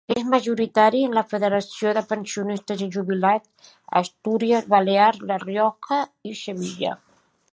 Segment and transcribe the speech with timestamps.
[0.13, 3.69] És majoritari en la Federació de Pensionistes i Jubilats,
[4.01, 6.99] Astúries, Balears, La Rioja i Sevilla.